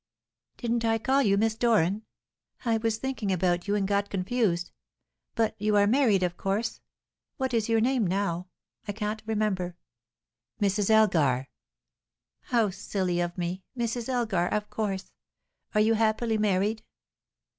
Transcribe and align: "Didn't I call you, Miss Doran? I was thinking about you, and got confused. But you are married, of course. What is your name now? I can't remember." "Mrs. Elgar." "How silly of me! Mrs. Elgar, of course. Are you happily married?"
"Didn't 0.57 0.83
I 0.83 0.97
call 0.97 1.21
you, 1.21 1.37
Miss 1.37 1.53
Doran? 1.53 2.01
I 2.65 2.77
was 2.77 2.97
thinking 2.97 3.31
about 3.31 3.67
you, 3.67 3.75
and 3.75 3.87
got 3.87 4.09
confused. 4.09 4.71
But 5.35 5.55
you 5.59 5.75
are 5.75 5.85
married, 5.85 6.23
of 6.23 6.37
course. 6.37 6.81
What 7.37 7.53
is 7.53 7.69
your 7.69 7.79
name 7.81 8.07
now? 8.07 8.47
I 8.87 8.93
can't 8.93 9.21
remember." 9.27 9.77
"Mrs. 10.59 10.89
Elgar." 10.89 11.49
"How 12.45 12.71
silly 12.71 13.19
of 13.19 13.37
me! 13.37 13.63
Mrs. 13.77 14.09
Elgar, 14.09 14.47
of 14.47 14.71
course. 14.71 15.11
Are 15.75 15.81
you 15.81 15.93
happily 15.93 16.39
married?" 16.39 16.83